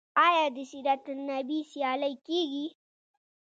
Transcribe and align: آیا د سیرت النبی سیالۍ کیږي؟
آیا 0.25 0.45
د 0.55 0.57
سیرت 0.71 1.05
النبی 1.13 1.59
سیالۍ 1.71 2.13
کیږي؟ 2.27 2.65